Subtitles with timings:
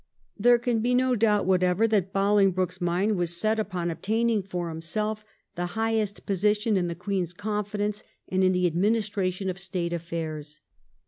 [0.35, 5.23] There can be no doubt whatever that Bolingbroke's mind was set upon obtaining for himself
[5.55, 10.59] the highest position in the Queen's confidence and in the admin istration of State affairs.